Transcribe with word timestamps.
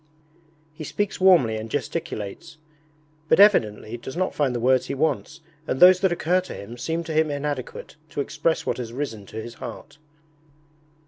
He 0.73 0.83
speaks 0.83 1.21
warmly 1.21 1.57
and 1.57 1.69
gesticulates, 1.69 2.57
but 3.29 3.39
evidently 3.39 3.97
does 3.97 4.17
not 4.17 4.33
find 4.33 4.55
the 4.55 4.59
words 4.59 4.87
he 4.87 4.95
wants 4.95 5.41
and 5.67 5.79
those 5.79 5.99
that 5.99 6.11
occur 6.11 6.41
to 6.41 6.55
him 6.55 6.75
seem 6.75 7.03
to 7.03 7.13
him 7.13 7.29
inadequate 7.29 7.97
to 8.09 8.19
express 8.19 8.65
what 8.65 8.77
has 8.77 8.91
risen 8.93 9.27
to 9.27 9.39
his 9.39 9.53
heart. 9.61 9.99